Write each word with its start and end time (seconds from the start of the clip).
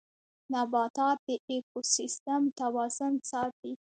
نباتات 0.53 1.17
د 1.27 1.29
ايکوسيستم 1.49 2.41
توازن 2.59 3.13
ساتي 3.31 3.71